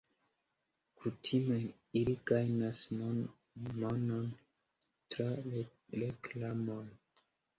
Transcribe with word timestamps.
Kutime 1.01 1.57
ili 2.01 2.13
gajnas 2.31 2.79
monon 3.63 4.25
tra 5.17 5.27
reklamoj. 6.05 6.83